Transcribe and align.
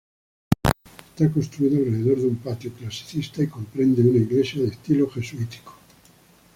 Está 1.09 1.31
construido 1.31 1.77
alrededor 1.85 2.17
de 2.21 2.25
un 2.29 2.37
patio 2.37 2.73
clasicista 2.73 3.43
y 3.43 3.47
comprende 3.49 4.01
una 4.01 4.17
iglesia 4.17 4.63
de 4.63 4.69
estilo 4.69 5.07
jesuítico. 5.07 5.75